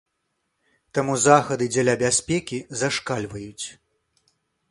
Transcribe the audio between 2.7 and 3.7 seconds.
зашкальваюць.